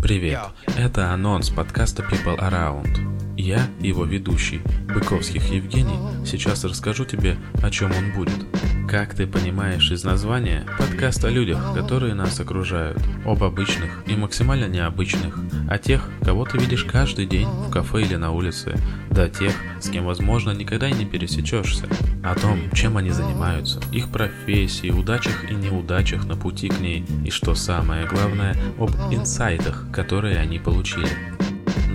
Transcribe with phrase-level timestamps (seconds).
[0.00, 3.36] Привет, это анонс подкаста People Around.
[3.36, 8.46] Я, его ведущий, Быковских Евгений, сейчас расскажу тебе, о чем он будет.
[8.88, 14.66] Как ты понимаешь из названия, подкаст о людях, которые нас окружают, об обычных и максимально
[14.66, 15.38] необычных,
[15.68, 18.74] о тех, кого ты видишь каждый день в кафе или на улице,
[19.10, 21.88] до тех, с кем, возможно, никогда и не пересечешься,
[22.22, 27.30] о том, чем они занимаются, их профессии, удачах и неудачах на пути к ней, и
[27.30, 31.08] что самое главное, об инсайтах, которые они получили.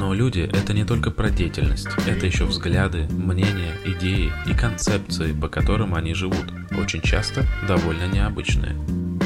[0.08, 5.50] Но люди— это не только про деятельность, это еще взгляды, мнения, идеи и концепции, по
[5.50, 6.46] которым они живут,
[6.80, 8.74] очень часто довольно необычные.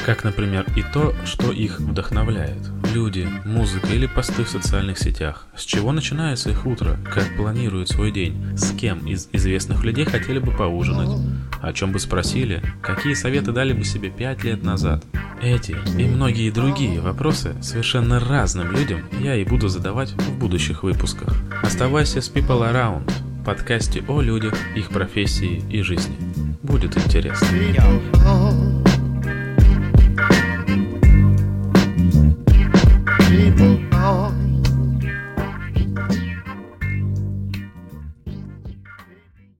[0.03, 2.67] Как, например, и то, что их вдохновляет.
[2.95, 5.45] Люди, музыка или посты в социальных сетях.
[5.55, 6.97] С чего начинается их утро?
[7.13, 8.57] Как планируют свой день?
[8.57, 11.15] С кем из известных людей хотели бы поужинать?
[11.61, 12.61] О чем бы спросили?
[12.81, 15.03] Какие советы дали бы себе пять лет назад?
[15.41, 21.35] Эти и многие другие вопросы совершенно разным людям я и буду задавать в будущих выпусках.
[21.63, 23.11] Оставайся с People Around,
[23.45, 26.15] подкасте о людях, их профессии и жизни.
[26.63, 27.47] Будет интересно.